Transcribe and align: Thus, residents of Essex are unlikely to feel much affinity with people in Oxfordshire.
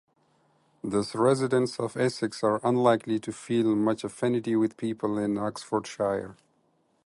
Thus, 0.83 1.13
residents 1.13 1.79
of 1.79 1.95
Essex 1.95 2.43
are 2.43 2.59
unlikely 2.63 3.19
to 3.19 3.31
feel 3.31 3.75
much 3.75 4.03
affinity 4.03 4.55
with 4.55 4.75
people 4.75 5.19
in 5.19 5.37
Oxfordshire. 5.37 6.35